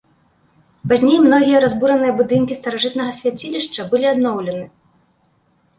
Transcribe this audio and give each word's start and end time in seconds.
Пазней 0.93 1.17
многія 1.25 1.57
разбураныя 1.65 2.13
будынкі 2.23 2.59
старажытнага 2.61 3.11
свяцілішча 3.19 3.81
былі 3.95 4.05
адноўлены. 4.15 4.65